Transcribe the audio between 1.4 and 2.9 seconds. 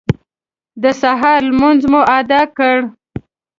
لمونځ مو اداء کړ.